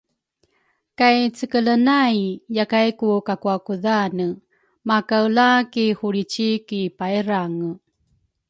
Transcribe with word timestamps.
kay 0.99 1.19
cekelenay 1.37 2.17
yakay 2.57 2.89
ku 2.99 3.09
kakwakudhane, 3.27 4.27
makakaela 4.87 5.49
ki 5.71 5.85
hulrici 5.99 6.49
ki 6.67 6.81
payrange. 6.97 7.69